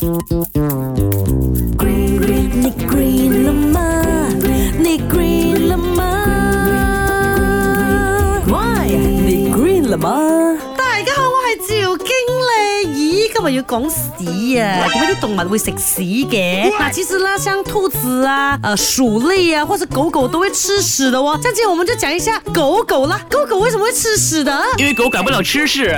[0.00, 3.86] Green, green, నీ గ్రీన్లమ్మా
[4.82, 6.08] నీ గ్రీన్లమ్మా
[8.54, 8.86] Why?
[9.26, 10.14] నీ గ్రీన్లమ్మా
[13.50, 14.86] 有讲屎啊？
[14.94, 16.70] 因解啲动物会食屎嘅。
[16.78, 21.38] 那其实啦，像兔子啊、呃鼠类啊，或者狗狗都会吃屎的哦。
[21.40, 24.62] 今天我们就讲一下狗狗啦，狗狗为什么会吃屎的？
[24.76, 25.88] 因为狗改不了吃屎。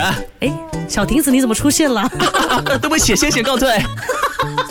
[0.40, 0.52] 哎，
[0.88, 2.08] 小亭子你怎么出现了？
[2.80, 3.68] 对不起，先行告退。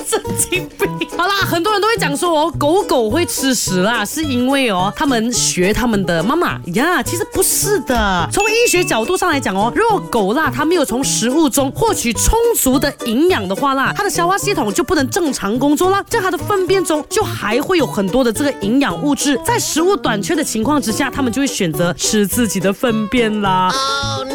[0.09, 0.89] 神经病！
[1.15, 7.03] 好啦，很多人都会讲说哦，狗狗会吃屎啦，是因为哦，他们学他们的妈妈呀。
[7.03, 19.39] 其实不是的，从医学角度上来讲哦，如果狗啦它没有从食物中获取充足的营养的话啦，它的消化系统就不能正常工作啦，在它的粪便中就还会有很多的这个营养物质。
[19.45, 23.71] 在食物短缺的情况之下，它们就会选择吃自己的粪便啦。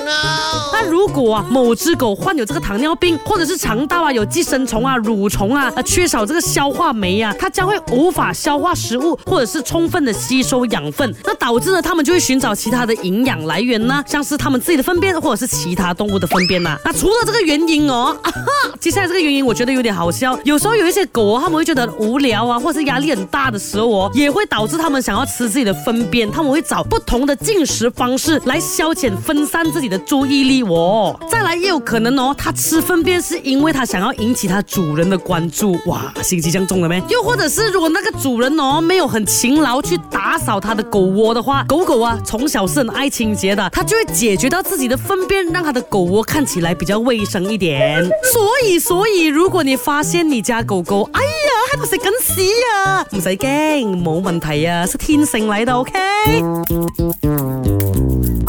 [0.04, 16.76] 那如果啊，某只狗患有这个糖尿病，或者是肠道啊有寄生虫啊、蠕虫啊，缺少这个消化酶啊，它将会无法消化食物，或者是充分的吸收养分，那导致呢，它们就会寻找其他的营养来源呢，像是它们自己的粪便，或者是其他动物的粪便呐。
[16.84, 18.16] 那除了这个原因哦。
[18.84, 30.62] 接下来这个原因我觉得有点好笑，有时候有一些狗哦，他们会觉得无聊啊，或者是压力很大的时候哦，也会导致他们想要吃自己的粪便，他们会找不同的进食方式来消遣分散自己的注意力。
[30.64, 31.18] 哦。
[31.30, 35.74] 再来，也有可能哦，它吃粪便是因为它想要引起它主人的关注。
[35.86, 37.02] 哇，心机降中了没？
[37.08, 48.04] 又或者是如果那个主人哦没有很勤劳去打扫它的狗窝的话，狗狗啊从小是很爱清洁的，它就会解决到自己的粪便，让它的狗窝看起来比较卫生一点。
[48.30, 48.73] 所以。
[48.78, 51.28] 所以，如果你发现你家狗狗，哎呀，
[51.74, 52.40] 喺度食紧屎
[52.84, 55.92] 啊，唔使惊，冇问题啊，是天性嚟的，OK。